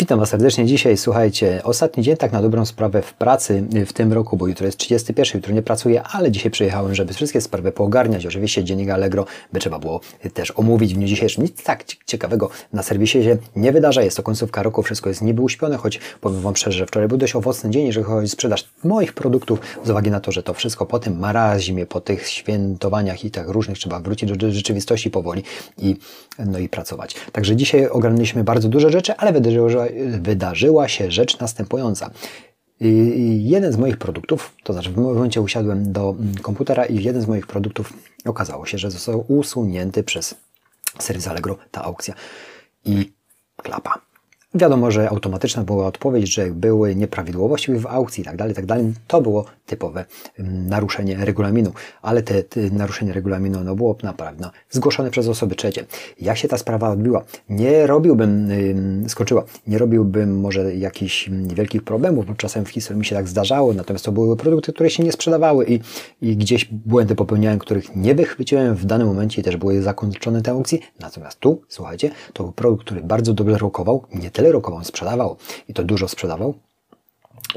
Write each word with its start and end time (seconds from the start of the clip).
Witam 0.00 0.18
Was 0.18 0.28
serdecznie 0.28 0.66
dzisiaj. 0.66 0.96
Słuchajcie, 0.96 1.60
ostatni 1.64 2.02
dzień 2.02 2.16
tak 2.16 2.32
na 2.32 2.42
dobrą 2.42 2.64
sprawę 2.64 3.02
w 3.02 3.14
pracy 3.14 3.64
w 3.86 3.92
tym 3.92 4.12
roku, 4.12 4.36
bo 4.36 4.46
jutro 4.46 4.66
jest 4.66 4.78
31, 4.78 5.38
jutro 5.38 5.54
nie 5.54 5.62
pracuję, 5.62 6.02
ale 6.02 6.30
dzisiaj 6.30 6.50
przyjechałem, 6.50 6.94
żeby 6.94 7.14
wszystkie 7.14 7.40
sprawy 7.40 7.72
poogarniać. 7.72 8.26
Oczywiście 8.26 8.64
dziennik 8.64 8.90
Allegro 8.90 9.26
by 9.52 9.60
trzeba 9.60 9.78
było 9.78 10.00
też 10.34 10.52
omówić 10.56 10.94
w 10.94 10.96
dniu 10.96 11.06
dzisiejszym. 11.06 11.44
Nic 11.44 11.62
tak 11.62 11.84
ciekawego 12.06 12.50
na 12.72 12.82
serwisie 12.82 13.24
się 13.24 13.36
nie 13.56 13.72
wydarza. 13.72 14.02
Jest 14.02 14.16
to 14.16 14.22
końcówka 14.22 14.62
roku, 14.62 14.82
wszystko 14.82 15.08
jest 15.08 15.22
niby 15.22 15.42
uśpione, 15.42 15.76
choć 15.76 16.00
powiem 16.20 16.40
Wam 16.40 16.56
szczerze, 16.56 16.78
że 16.78 16.86
wczoraj 16.86 17.08
był 17.08 17.18
dość 17.18 17.36
owocny 17.36 17.70
dzień, 17.70 17.86
jeżeli 17.86 18.06
chodzi 18.06 18.24
o 18.24 18.28
sprzedaż 18.28 18.68
moich 18.84 19.12
produktów, 19.12 19.60
z 19.84 19.90
uwagi 19.90 20.10
na 20.10 20.20
to, 20.20 20.32
że 20.32 20.42
to 20.42 20.54
wszystko 20.54 20.86
po 20.86 20.98
tym 20.98 21.18
marazmie, 21.18 21.86
po 21.86 22.00
tych 22.00 22.28
świętowaniach 22.28 23.24
i 23.24 23.30
tak 23.30 23.48
różnych 23.48 23.78
trzeba 23.78 24.00
wrócić 24.00 24.32
do 24.32 24.50
rzeczywistości 24.50 25.10
powoli 25.10 25.42
i, 25.78 25.96
no 26.46 26.58
i 26.58 26.68
pracować. 26.68 27.14
Także 27.32 27.56
dzisiaj 27.56 27.88
ogarnęliśmy 27.88 28.44
bardzo 28.44 28.68
duże 28.68 28.90
rzeczy, 28.90 29.16
ale 29.16 29.32
wydarzyło, 29.32 29.68
że 29.70 29.87
wydarzyła 30.20 30.88
się 30.88 31.10
rzecz 31.10 31.38
następująca. 31.38 32.10
Jeden 33.38 33.72
z 33.72 33.76
moich 33.76 33.96
produktów, 33.96 34.54
to 34.64 34.72
znaczy 34.72 34.90
w 34.90 34.96
momencie 34.96 35.40
usiadłem 35.40 35.92
do 35.92 36.10
mm, 36.10 36.34
komputera 36.34 36.84
i 36.84 37.02
jeden 37.02 37.22
z 37.22 37.26
moich 37.26 37.46
produktów 37.46 37.92
okazało 38.24 38.66
się, 38.66 38.78
że 38.78 38.90
został 38.90 39.24
usunięty 39.28 40.02
przez 40.02 40.34
serwis 40.98 41.28
Allegro 41.28 41.58
ta 41.70 41.82
aukcja. 41.82 42.14
I 42.84 43.12
klapa. 43.56 44.07
Wiadomo, 44.58 44.90
że 44.90 45.10
automatyczna 45.10 45.64
była 45.64 45.86
odpowiedź, 45.86 46.34
że 46.34 46.46
były 46.46 46.94
nieprawidłowości 46.94 47.72
w 47.72 47.86
aukcji 47.86 48.22
i 48.22 48.24
tak 48.24 48.36
dalej, 48.36 48.54
tak. 48.54 48.64
To 49.06 49.20
było 49.20 49.44
typowe 49.66 50.04
mm, 50.38 50.68
naruszenie 50.68 51.16
regulaminu, 51.16 51.72
ale 52.02 52.22
te, 52.22 52.42
te 52.42 52.60
naruszenie 52.60 53.12
regulaminu 53.12 53.64
no, 53.64 53.74
było 53.74 53.96
naprawdę 54.02 54.50
zgłoszone 54.70 55.10
przez 55.10 55.28
osoby 55.28 55.54
trzecie. 55.54 55.84
Jak 56.20 56.36
się 56.36 56.48
ta 56.48 56.58
sprawa 56.58 56.90
odbiła? 56.90 57.24
Nie 57.48 57.86
robiłbym, 57.86 58.50
yy, 59.02 59.08
skończyła, 59.08 59.44
nie 59.66 59.78
robiłbym 59.78 60.40
może 60.40 60.74
jakichś 60.74 61.30
wielkich 61.30 61.82
problemów, 61.82 62.26
bo 62.26 62.34
czasem 62.34 62.64
w 62.64 62.68
historii 62.68 62.98
mi 62.98 63.04
się 63.04 63.16
tak 63.16 63.28
zdarzało, 63.28 63.72
natomiast 63.72 64.04
to 64.04 64.12
były 64.12 64.36
produkty, 64.36 64.72
które 64.72 64.90
się 64.90 65.02
nie 65.02 65.12
sprzedawały 65.12 65.66
i, 65.66 65.80
i 66.22 66.36
gdzieś 66.36 66.64
błędy 66.64 67.14
popełniałem, 67.14 67.58
których 67.58 67.96
nie 67.96 68.14
wychwyciłem 68.14 68.74
w 68.74 68.84
danym 68.84 69.06
momencie 69.06 69.40
i 69.40 69.44
też 69.44 69.56
były 69.56 69.82
zakończone 69.82 70.42
te 70.42 70.50
aukcje. 70.50 70.78
Natomiast 71.00 71.40
tu, 71.40 71.62
słuchajcie, 71.68 72.10
to 72.32 72.42
był 72.42 72.52
produkt, 72.52 72.84
który 72.84 73.00
bardzo 73.00 73.34
dobrze 73.34 73.58
rokował, 73.58 74.04
nie 74.14 74.30
tyle 74.30 74.47
rokował, 74.52 74.78
on 74.78 74.84
sprzedawał 74.84 75.36
i 75.68 75.74
to 75.74 75.84
dużo 75.84 76.08
sprzedawał. 76.08 76.54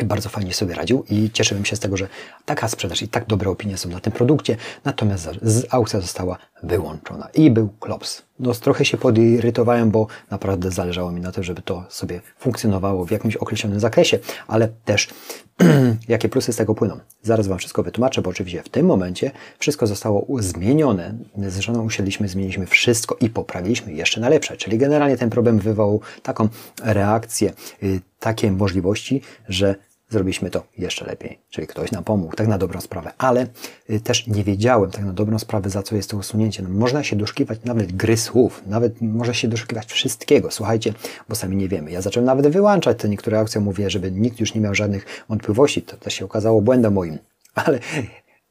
Bardzo 0.04 0.30
fajnie 0.30 0.54
sobie 0.54 0.76
radził 0.76 1.06
i 1.10 1.32
cieszyłem 1.32 1.66
się 1.66 1.76
z 1.76 1.80
tego, 1.80 1.98
że 1.98 2.08
taka 2.46 2.68
sprzedaż 2.68 3.02
i 3.02 3.08
tak 3.08 3.26
dobre 3.26 3.50
opinie 3.50 3.78
są 3.78 3.90
na 3.90 4.00
tym 4.00 4.14
produkcie, 4.14 4.58
natomiast 4.86 5.30
aukcja 5.70 6.02
została 6.02 6.38
wyłączona 6.64 7.28
i 7.34 7.52
był 7.52 7.70
klops. 7.80 8.22
No, 8.40 8.54
trochę 8.54 8.86
się 8.86 8.98
podirytowałem, 8.98 9.92
bo 9.92 10.08
naprawdę 10.32 10.72
zależało 10.72 11.12
mi 11.12 11.22
na 11.22 11.32
tym, 11.32 11.44
żeby 11.44 11.62
to 11.62 11.86
sobie 11.90 12.22
funkcjonowało 12.40 13.06
w 13.06 13.12
jakimś 13.12 13.36
określonym 13.36 13.80
zakresie, 13.80 14.20
ale 14.48 14.68
też 14.86 15.10
jakie 16.08 16.30
plusy 16.30 16.54
z 16.54 16.56
tego 16.56 16.76
płyną. 16.76 17.00
Zaraz 17.22 17.48
Wam 17.48 17.58
wszystko 17.58 17.84
wytłumaczę, 17.84 18.22
bo 18.22 18.30
oczywiście 18.30 18.64
w 18.64 18.70
tym 18.70 18.86
momencie 18.86 19.32
wszystko 19.60 19.88
zostało 19.88 20.26
zmienione. 20.40 21.14
Z 21.38 21.60
żoną 21.60 21.84
usiedliśmy, 21.84 22.28
zmieniliśmy 22.28 22.66
wszystko 22.66 23.18
i 23.22 23.30
poprawiliśmy 23.30 23.94
jeszcze 23.94 24.22
na 24.22 24.30
lepsze. 24.30 24.58
Czyli 24.58 24.78
generalnie 24.78 25.18
ten 25.18 25.30
problem 25.30 25.60
wywołał 25.60 26.02
taką 26.24 26.50
reakcję, 26.84 27.54
y, 27.84 28.02
takie 28.22 28.52
możliwości, 28.52 29.22
że 29.50 29.76
zrobiliśmy 30.10 30.50
to 30.50 30.64
jeszcze 30.78 31.06
lepiej. 31.06 31.40
Czyli 31.50 31.68
ktoś 31.68 31.92
nam 31.92 32.04
pomógł, 32.04 32.36
tak 32.36 32.48
na 32.48 32.58
dobrą 32.58 32.82
sprawę. 32.82 33.12
Ale 33.18 33.48
y, 33.90 34.00
też 34.00 34.28
nie 34.28 34.44
wiedziałem 34.44 34.92
tak 34.92 35.06
na 35.06 35.14
dobrą 35.14 35.40
sprawę, 35.40 35.70
za 35.70 35.84
co 35.84 35.96
jest 35.96 36.10
to 36.10 36.18
usunięcie. 36.18 36.64
No, 36.64 36.70
można 36.70 37.04
się 37.04 37.16
doszukiwać 37.16 37.60
nawet 37.66 37.92
gry 37.92 38.18
słów, 38.18 38.64
nawet 38.66 39.02
można 39.02 39.34
się 39.34 39.48
doszukiwać 39.48 39.92
wszystkiego. 39.92 40.52
Słuchajcie, 40.52 40.94
bo 41.30 41.36
sami 41.36 41.56
nie 41.56 41.68
wiemy. 41.68 41.92
Ja 41.92 42.02
zacząłem 42.02 42.26
nawet 42.26 42.48
wyłączać 42.48 43.00
te 43.00 43.10
niektóre 43.10 43.40
akcje, 43.40 43.62
mówię, 43.62 43.90
żeby 43.90 44.12
nikt 44.12 44.40
już 44.40 44.54
nie 44.54 44.62
miał 44.62 44.76
żadnych 44.76 45.06
wątpliwości. 45.30 45.82
To 45.82 45.98
też 45.98 46.14
się 46.14 46.26
okazało 46.26 46.62
błędem 46.62 46.94
moim. 46.94 47.18
Ale 47.56 47.80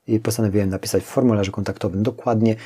y, 0.08 0.20
postanowiłem 0.20 0.70
napisać 0.70 1.02
w 1.02 1.06
formularzu 1.06 1.52
kontaktowym 1.52 2.02
dokładnie 2.02 2.56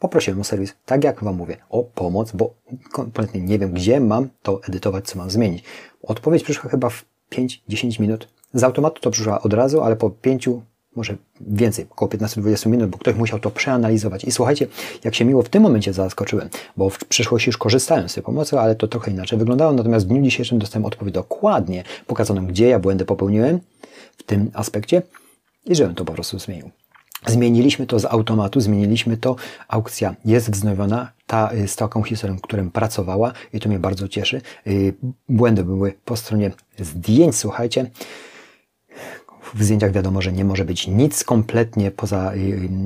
poprosiłem 0.00 0.40
o 0.40 0.44
serwis, 0.44 0.74
tak 0.86 1.04
jak 1.04 1.24
Wam 1.24 1.36
mówię, 1.36 1.56
o 1.70 1.84
pomoc, 1.84 2.32
bo 2.32 2.54
kompletnie 2.92 3.40
nie 3.40 3.58
wiem, 3.58 3.72
gdzie 3.72 4.00
mam 4.00 4.28
to 4.42 4.60
edytować, 4.68 5.06
co 5.06 5.18
mam 5.18 5.30
zmienić. 5.30 5.64
Odpowiedź 6.02 6.42
przyszła 6.42 6.70
chyba 6.70 6.88
w 6.88 7.04
5-10 7.30 8.00
minut. 8.00 8.28
Z 8.54 8.62
automatu 8.62 9.00
to 9.00 9.10
przyszła 9.10 9.42
od 9.42 9.52
razu, 9.52 9.82
ale 9.82 9.96
po 9.96 10.10
5, 10.10 10.48
może 10.96 11.16
więcej, 11.40 11.86
około 11.90 12.10
15-20 12.10 12.70
minut, 12.70 12.90
bo 12.90 12.98
ktoś 12.98 13.14
musiał 13.14 13.38
to 13.38 13.50
przeanalizować. 13.50 14.24
I 14.24 14.32
słuchajcie, 14.32 14.66
jak 15.04 15.14
się 15.14 15.24
miło 15.24 15.42
w 15.42 15.48
tym 15.48 15.62
momencie 15.62 15.92
zaskoczyłem, 15.92 16.48
bo 16.76 16.90
w 16.90 17.04
przyszłości 17.04 17.48
już 17.48 17.56
korzystałem 17.56 18.08
z 18.08 18.14
tej 18.14 18.22
pomocy, 18.22 18.58
ale 18.58 18.74
to 18.74 18.88
trochę 18.88 19.10
inaczej 19.10 19.38
wyglądało. 19.38 19.72
Natomiast 19.72 20.06
w 20.06 20.08
dniu 20.08 20.22
dzisiejszym 20.22 20.58
dostałem 20.58 20.84
odpowiedź 20.84 21.14
dokładnie 21.14 21.84
pokazaną, 22.06 22.46
gdzie 22.46 22.68
ja 22.68 22.78
błędy 22.78 23.04
popełniłem 23.04 23.60
w 24.18 24.22
tym 24.22 24.50
aspekcie 24.54 25.02
i 25.66 25.74
żebym 25.74 25.94
to 25.94 26.04
po 26.04 26.12
prostu 26.12 26.38
zmienił. 26.38 26.70
Zmieniliśmy 27.26 27.86
to 27.86 27.98
z 27.98 28.04
automatu, 28.04 28.60
zmieniliśmy 28.60 29.16
to, 29.16 29.36
aukcja 29.68 30.14
jest 30.24 30.50
wznowiona, 30.50 31.12
ta 31.26 31.52
y, 31.52 31.68
z 31.68 31.76
taką 31.76 32.02
historią, 32.02 32.38
którym 32.38 32.70
pracowała 32.70 33.32
i 33.52 33.60
to 33.60 33.68
mnie 33.68 33.78
bardzo 33.78 34.08
cieszy. 34.08 34.40
Y, 34.66 34.94
błędy 35.28 35.64
były 35.64 35.92
po 36.04 36.16
stronie 36.16 36.50
zdjęć, 36.78 37.36
słuchajcie. 37.36 37.90
W 39.54 39.62
zdjęciach 39.64 39.92
wiadomo, 39.92 40.22
że 40.22 40.32
nie 40.32 40.44
może 40.44 40.64
być 40.64 40.86
nic 40.86 41.24
kompletnie 41.24 41.90
poza 41.90 42.32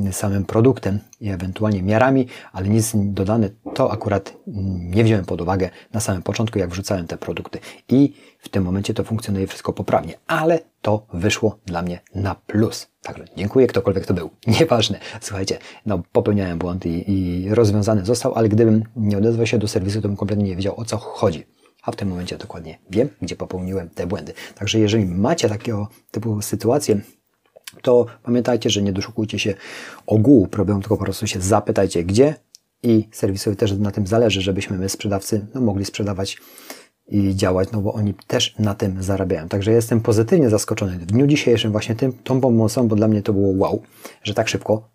y, 0.09 0.13
samym 0.13 0.45
produktem 0.45 0.99
i 1.21 1.31
ewentualnie 1.31 1.83
miarami, 1.83 2.27
ale 2.53 2.69
nic 2.69 2.93
dodane. 2.95 3.51
To 3.75 3.93
akurat 3.93 4.35
nie 4.77 5.05
wziąłem 5.05 5.25
pod 5.25 5.41
uwagę 5.41 5.71
na 5.93 6.01
samym 6.01 6.23
początku, 6.23 6.59
jak 6.59 6.71
wrzucałem 6.71 7.07
te 7.07 7.17
produkty. 7.17 7.59
I 7.89 8.13
w 8.39 8.49
tym 8.49 8.65
momencie 8.65 8.95
to 8.95 9.05
funkcjonuje 9.05 9.47
wszystko 9.47 9.73
poprawnie, 9.73 10.15
ale 10.27 10.61
to 10.85 11.07
wyszło 11.13 11.59
dla 11.67 11.83
mnie 11.83 12.01
na 12.15 12.35
plus. 12.35 12.89
Także 13.03 13.25
dziękuję, 13.37 13.67
ktokolwiek 13.67 14.07
to 14.07 14.15
był. 14.15 14.31
Nieważne. 14.61 14.99
Słuchajcie, 15.21 15.59
no 15.87 16.03
popełniałem 16.13 16.59
błąd 16.59 16.87
i, 16.87 17.11
i 17.13 17.49
rozwiązany 17.55 18.05
został, 18.05 18.35
ale 18.35 18.49
gdybym 18.49 18.85
nie 18.97 19.19
odezwał 19.19 19.47
się 19.47 19.59
do 19.59 19.69
serwisu, 19.69 20.03
to 20.03 20.09
bym 20.09 20.17
kompletnie 20.17 20.45
nie 20.45 20.57
wiedział 20.57 20.81
o 20.81 20.85
co 20.85 20.97
chodzi 20.97 21.47
a 21.83 21.93
w 21.93 21.97
tym 21.97 22.09
momencie 22.09 22.37
dokładnie 22.37 22.79
wiem, 22.91 23.09
gdzie 23.23 23.37
popełniłem 23.37 23.91
te 23.91 24.07
błędy. 24.07 24.33
Także 24.55 24.79
jeżeli 24.79 25.07
macie 25.07 25.49
takiego 25.49 25.89
typu 26.11 26.43
sytuacje, 26.43 27.01
to 27.83 28.07
pamiętajcie, 28.23 28.71
że 28.71 28.83
nie 28.83 28.93
doszukujcie 28.93 29.39
się 29.39 29.55
ogółu 30.07 30.47
problemu, 30.47 30.81
tylko 30.81 30.97
po 30.97 31.05
prostu 31.05 31.27
się 31.27 31.41
zapytajcie 31.41 32.05
gdzie 32.05 32.35
i 32.83 33.09
serwisowi 33.13 33.57
też 33.57 33.73
na 33.73 33.91
tym 33.91 34.07
zależy, 34.07 34.41
żebyśmy 34.41 34.79
my 34.79 34.89
sprzedawcy 34.89 35.47
no, 35.55 35.61
mogli 35.61 35.85
sprzedawać 35.85 36.39
i 37.09 37.37
działać, 37.37 37.69
no 37.73 37.81
bo 37.81 37.93
oni 37.93 38.15
też 38.27 38.55
na 38.59 38.75
tym 38.75 39.03
zarabiają. 39.03 39.49
Także 39.49 39.73
jestem 39.73 40.01
pozytywnie 40.01 40.51
zaskoczony 40.51 40.99
w 40.99 41.07
dniu 41.07 41.27
dzisiejszym 41.27 41.73
właśnie 41.73 41.95
tym, 41.95 42.13
tą 42.13 42.41
pomocą, 42.41 42.89
bo 42.89 42.97
dla 42.97 43.09
mnie 43.09 43.23
to 43.23 43.33
było 43.33 43.53
wow, 43.57 43.83
że 44.23 44.35
tak 44.35 44.49
szybko 44.49 44.95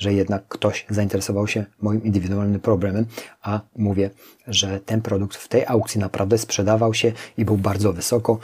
że 0.00 0.12
jednak 0.12 0.48
ktoś 0.48 0.86
zainteresował 0.90 1.46
się 1.46 1.64
moim 1.82 2.04
indywidualnym 2.04 2.60
problemem, 2.60 3.06
a 3.42 3.60
mówię, 3.76 4.10
że 4.46 4.80
ten 4.80 5.02
produkt 5.02 5.36
w 5.36 5.48
tej 5.48 5.66
aukcji 5.66 6.00
naprawdę 6.00 6.38
sprzedawał 6.38 6.94
się 6.94 7.12
i 7.38 7.44
był 7.44 7.56
bardzo 7.56 7.92
wysoko. 7.92 8.38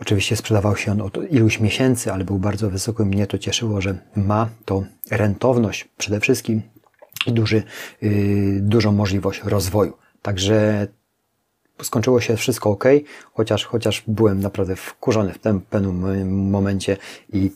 Oczywiście 0.00 0.36
sprzedawał 0.36 0.76
się 0.76 0.92
on 0.92 1.00
od 1.00 1.32
iluś 1.32 1.60
miesięcy, 1.60 2.12
ale 2.12 2.24
był 2.24 2.38
bardzo 2.38 2.70
wysoko 2.70 3.02
i 3.02 3.06
mnie 3.06 3.26
to 3.26 3.38
cieszyło, 3.38 3.80
że 3.80 3.98
ma 4.16 4.48
to 4.64 4.84
rentowność 5.10 5.88
przede 5.98 6.20
wszystkim 6.20 6.62
i 7.26 7.32
duży, 7.32 7.62
yy, 8.02 8.60
dużą 8.60 8.92
możliwość 8.92 9.42
rozwoju. 9.44 9.92
Także 10.22 10.86
skończyło 11.82 12.20
się 12.20 12.36
wszystko 12.36 12.70
ok, 12.70 12.84
chociaż, 13.32 13.64
chociaż 13.64 14.02
byłem 14.06 14.40
naprawdę 14.40 14.76
wkurzony 14.76 15.32
w 15.32 15.38
tym 15.38 15.60
pewnym 15.60 16.50
momencie 16.50 16.96
i 17.32 17.50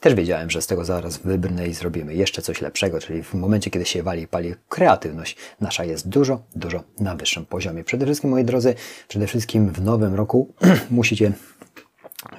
też 0.00 0.14
wiedziałem, 0.14 0.50
że 0.50 0.62
z 0.62 0.66
tego 0.66 0.84
zaraz 0.84 1.18
wybrnę 1.18 1.68
i 1.68 1.74
zrobimy 1.74 2.14
jeszcze 2.14 2.42
coś 2.42 2.60
lepszego, 2.60 3.00
czyli 3.00 3.22
w 3.22 3.34
momencie, 3.34 3.70
kiedy 3.70 3.84
się 3.84 4.02
wali 4.02 4.22
i 4.22 4.28
pali 4.28 4.54
kreatywność, 4.68 5.36
nasza 5.60 5.84
jest 5.84 6.08
dużo, 6.08 6.42
dużo 6.56 6.82
na 7.00 7.14
wyższym 7.14 7.46
poziomie. 7.46 7.84
Przede 7.84 8.04
wszystkim, 8.04 8.30
moi 8.30 8.44
drodzy, 8.44 8.74
przede 9.08 9.26
wszystkim 9.26 9.70
w 9.70 9.82
nowym 9.82 10.14
roku 10.14 10.54
musicie 10.90 11.32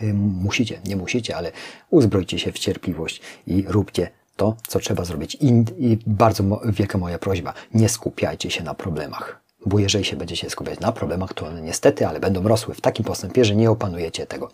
y, 0.02 0.14
musicie, 0.14 0.82
nie 0.86 0.96
musicie, 0.96 1.38
ale 1.38 1.52
uzbrojcie 1.90 2.40
się 2.40 2.52
w 2.52 2.60
cierpliwość 2.60 3.22
i 3.48 3.66
róbcie 3.68 4.10
to, 4.36 4.56
co 4.68 4.80
trzeba 4.80 5.06
zrobić. 5.06 5.36
I, 5.36 5.48
i 5.78 5.98
bardzo 6.08 6.62
wielka 6.66 6.98
moja 6.98 7.20
prośba, 7.20 7.54
nie 7.74 7.90
skupiajcie 7.90 8.52
się 8.52 8.64
na 8.64 8.74
problemach. 8.74 9.47
Bo 9.68 9.80
jeżeli 9.80 10.06
się 10.06 10.16
będziecie 10.16 10.50
skupiać 10.50 10.80
na 10.80 10.92
problemach, 10.92 11.34
to 11.34 11.48
one 11.48 11.62
niestety, 11.62 12.08
ale 12.08 12.20
będą 12.20 12.48
rosły 12.48 12.74
w 12.76 12.82
takim 12.82 13.06
postępie, 13.06 13.46
że 13.46 13.56
nie 13.56 13.72
opanujecie 13.72 14.26
tego. 14.26 14.52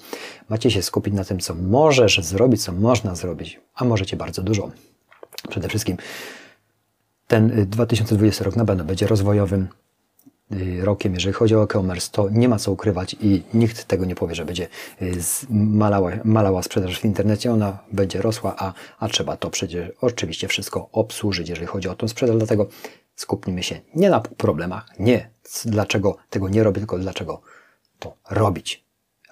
Macie 0.49 0.71
się 0.71 0.81
skupić 0.81 1.13
na 1.13 1.23
tym, 1.23 1.39
co 1.39 1.55
możesz 1.55 2.19
zrobić, 2.21 2.63
co 2.63 2.71
można 2.71 3.15
zrobić, 3.15 3.59
a 3.75 3.85
możecie 3.85 4.17
bardzo 4.17 4.41
dużo. 4.41 4.71
Przede 5.49 5.69
wszystkim 5.69 5.97
ten 7.27 7.65
2020 7.69 8.41
y, 8.41 8.45
rok 8.45 8.55
na 8.55 8.65
pewno 8.65 8.83
będzie 8.83 9.07
rozwojowym 9.07 9.67
y, 10.51 10.85
rokiem, 10.85 11.13
jeżeli 11.13 11.33
chodzi 11.33 11.55
o 11.55 11.63
e-commerce, 11.63 12.09
to 12.11 12.29
nie 12.29 12.49
ma 12.49 12.59
co 12.59 12.71
ukrywać 12.71 13.15
i 13.21 13.43
nikt 13.53 13.85
tego 13.85 14.05
nie 14.05 14.15
powie, 14.15 14.35
że 14.35 14.45
będzie 14.45 14.67
y, 15.01 15.11
malała, 15.49 16.11
malała 16.23 16.63
sprzedaż 16.63 16.99
w 16.99 17.05
internecie, 17.05 17.53
ona 17.53 17.77
będzie 17.91 18.21
rosła, 18.21 18.55
a, 18.57 18.73
a 18.99 19.07
trzeba 19.07 19.37
to 19.37 19.49
przecież 19.49 19.91
oczywiście 20.01 20.47
wszystko 20.47 20.89
obsłużyć, 20.91 21.49
jeżeli 21.49 21.67
chodzi 21.67 21.89
o 21.89 21.95
tą 21.95 22.07
sprzedaż, 22.07 22.37
dlatego 22.37 22.67
skupnijmy 23.15 23.63
się 23.63 23.81
nie 23.95 24.09
na 24.09 24.19
problemach, 24.19 24.99
nie 24.99 25.29
dlaczego 25.65 26.17
tego 26.29 26.49
nie 26.49 26.63
robię, 26.63 26.79
tylko 26.79 26.99
dlaczego 26.99 27.41
to 27.99 28.17
robić. 28.29 28.85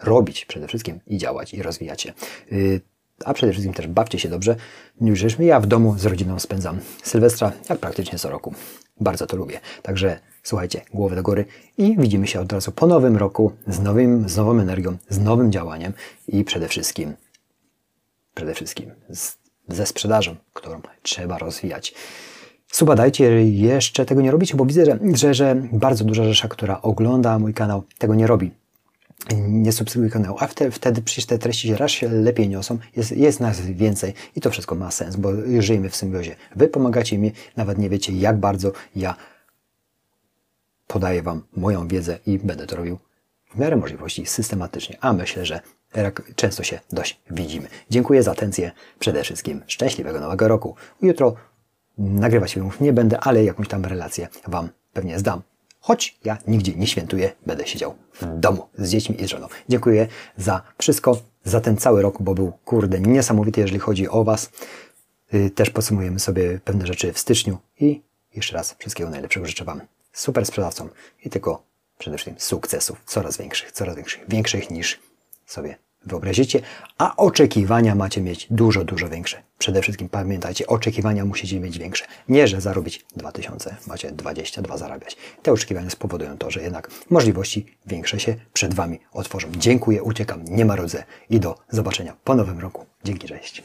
Robić 0.04 0.46
przede 0.46 0.68
wszystkim 0.68 1.00
i 1.08 1.18
działać 1.18 1.54
i 1.54 1.64
rozwijać 1.64 2.02
się. 2.02 2.14
Yy, 2.52 2.82
a 3.26 3.34
przede 3.34 3.52
wszystkim 3.52 3.74
też 3.74 3.88
bawcie 3.88 4.20
się 4.20 4.30
dobrze. 4.30 4.56
Już 5.02 5.40
ja 5.40 5.60
w 5.60 5.66
domu 5.66 5.96
z 5.98 6.06
rodziną 6.06 6.40
spędzam 6.40 6.80
Sylwestra, 7.04 7.52
jak 7.70 7.80
praktycznie 7.80 8.20
co 8.20 8.30
roku. 8.30 8.54
Bardzo 9.00 9.28
to 9.28 9.38
lubię. 9.38 9.60
Także 9.82 10.20
słuchajcie, 10.44 10.82
głowy 10.94 11.16
do 11.16 11.24
góry 11.24 11.46
i 11.78 11.96
widzimy 11.98 12.28
się 12.28 12.40
od 12.40 12.54
razu 12.54 12.72
po 12.72 12.88
nowym 12.88 13.18
roku 13.18 13.52
z, 13.68 13.80
nowym, 13.80 14.30
z 14.30 14.38
nową 14.38 14.60
energią, 14.60 14.98
z 15.10 15.20
nowym 15.20 15.52
działaniem 15.52 15.94
i 16.28 16.44
przede 16.44 16.68
wszystkim, 16.68 17.14
przede 18.34 18.54
wszystkim 18.54 18.92
z, 19.10 19.38
ze 19.68 19.86
sprzedażą, 19.86 20.36
którą 20.54 20.82
trzeba 21.02 21.38
rozwijać. 21.38 21.94
Suba 22.72 22.96
dajcie, 22.96 23.46
jeszcze 23.46 24.06
tego 24.06 24.22
nie 24.22 24.32
robicie, 24.32 24.58
bo 24.58 24.66
widzę, 24.66 24.86
że, 24.86 25.00
że, 25.14 25.34
że 25.34 25.56
bardzo 25.72 26.06
duża 26.06 26.24
rzesza, 26.24 26.48
która 26.48 26.82
ogląda 26.82 27.40
mój 27.40 27.54
kanał, 27.54 27.84
tego 27.98 28.16
nie 28.16 28.28
robi 28.28 28.52
nie 29.38 29.72
subskrybuj 29.72 30.10
kanału, 30.10 30.38
a 30.40 30.48
wtedy, 30.48 30.72
wtedy 30.72 31.02
przecież 31.02 31.26
te 31.26 31.38
treści 31.38 31.68
się 31.68 31.78
raz 31.78 31.92
się 31.92 32.10
lepiej 32.10 32.50
niosą, 32.50 32.78
jest, 32.96 33.12
jest 33.12 33.40
nas 33.40 33.62
więcej 33.62 34.14
i 34.36 34.42
to 34.42 34.52
wszystko 34.52 34.76
ma 34.76 34.92
sens, 34.92 35.16
bo 35.16 35.30
żyjemy 35.60 35.90
w 35.90 35.96
symbiozie. 35.96 36.36
Wy 36.56 36.68
pomagacie 36.68 37.18
mi, 37.18 37.32
nawet 37.58 37.78
nie 37.78 37.90
wiecie 37.90 38.14
jak 38.14 38.40
bardzo 38.40 38.72
ja 38.96 39.16
podaję 40.88 41.24
Wam 41.24 41.44
moją 41.56 41.88
wiedzę 41.88 42.20
i 42.26 42.40
będę 42.40 42.68
to 42.68 42.76
robił 42.76 42.98
w 43.56 43.60
miarę 43.60 43.76
możliwości 43.76 44.26
systematycznie, 44.26 44.98
a 45.02 45.14
myślę, 45.14 45.46
że 45.46 45.60
często 46.36 46.64
się 46.64 46.80
dość 46.92 47.20
widzimy. 47.32 47.68
Dziękuję 47.90 48.24
za 48.24 48.32
atencję, 48.32 48.72
przede 49.00 49.24
wszystkim 49.24 49.62
szczęśliwego 49.68 50.20
nowego 50.20 50.48
roku. 50.48 50.76
Jutro 51.02 51.36
nagrywać 52.02 52.54
filmów 52.54 52.82
nie 52.82 52.94
będę, 52.94 53.20
ale 53.20 53.44
jakąś 53.44 53.68
tam 53.68 53.86
relację 53.86 54.28
Wam 54.48 54.70
pewnie 54.94 55.20
zdam. 55.20 55.42
Choć 55.80 56.20
ja 56.24 56.38
nigdzie 56.48 56.74
nie 56.76 56.88
świętuję, 56.88 57.32
będę 57.46 57.68
siedział 57.68 57.96
w 58.14 58.40
domu 58.40 58.68
z 58.78 58.90
dziećmi 58.90 59.22
i 59.22 59.26
z 59.26 59.30
żoną. 59.30 59.48
Dziękuję 59.70 60.08
za 60.38 60.62
wszystko, 60.78 61.18
za 61.44 61.62
ten 61.62 61.78
cały 61.78 62.02
rok, 62.02 62.22
bo 62.22 62.36
był 62.36 62.52
kurde 62.66 63.00
niesamowity, 63.00 63.62
jeżeli 63.62 63.80
chodzi 63.80 64.10
o 64.10 64.24
Was. 64.24 64.50
Y, 65.34 65.50
też 65.50 65.70
podsumujemy 65.70 66.20
sobie 66.20 66.60
pewne 66.66 66.88
rzeczy 66.88 67.14
w 67.14 67.20
styczniu 67.20 67.58
i 67.80 68.02
jeszcze 68.36 68.56
raz 68.56 68.76
wszystkiego 68.80 69.10
najlepszego 69.10 69.46
życzę 69.46 69.66
Wam. 69.66 69.82
Super 70.14 70.46
sprzedawcom 70.46 70.90
i 71.26 71.30
tylko 71.30 71.64
przede 71.98 72.18
wszystkim 72.18 72.40
sukcesów 72.40 73.02
coraz 73.06 73.38
większych, 73.38 73.72
coraz 73.72 73.96
większych, 73.96 74.26
większych 74.28 74.70
niż 74.70 75.00
sobie 75.46 75.78
wyobrazicie, 76.06 76.62
a 76.98 77.16
oczekiwania 77.16 77.96
macie 77.96 78.22
mieć 78.22 78.48
dużo, 78.50 78.84
dużo 78.84 79.10
większe. 79.10 79.44
Przede 79.58 79.82
wszystkim 79.82 80.10
pamiętajcie, 80.10 80.68
oczekiwania 80.68 81.26
musicie 81.26 81.60
mieć 81.60 81.80
większe. 81.80 82.06
Nie, 82.30 82.48
że 82.48 82.62
zarobić 82.62 83.06
2000, 83.16 83.76
macie 83.88 84.12
22 84.12 84.78
zarabiać. 84.78 85.18
Te 85.42 85.52
oczekiwania 85.52 85.90
spowodują 85.90 86.38
to, 86.38 86.52
że 86.52 86.62
jednak 86.62 86.92
możliwości 87.10 87.66
większe 87.86 88.20
się 88.20 88.36
przed 88.54 88.74
Wami 88.74 89.00
otworzą. 89.12 89.48
Dziękuję, 89.58 90.04
uciekam, 90.04 90.44
nie 90.46 90.66
marudzę 90.66 91.04
i 91.30 91.40
do 91.40 91.58
zobaczenia 91.70 92.16
po 92.24 92.36
nowym 92.36 92.60
roku. 92.60 92.86
Dzięki, 93.04 93.28
cześć. 93.28 93.64